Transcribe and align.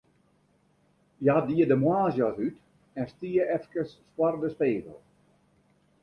Hja 1.21 1.35
die 1.47 1.63
de 1.69 1.77
moarnsjas 1.83 2.37
út 2.47 2.55
en 2.99 3.05
stie 3.13 3.43
efkes 3.57 3.91
foar 4.13 4.35
de 4.41 4.49
spegel. 4.55 4.97